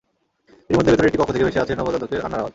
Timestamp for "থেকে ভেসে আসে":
1.33-1.73